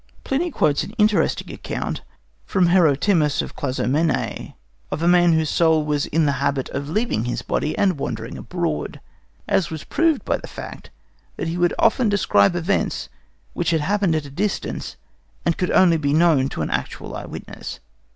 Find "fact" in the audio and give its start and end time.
10.47-10.89